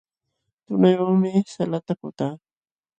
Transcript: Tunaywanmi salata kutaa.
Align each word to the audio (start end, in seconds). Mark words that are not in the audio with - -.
Tunaywanmi 0.65 1.31
salata 1.53 1.93
kutaa. 2.01 2.33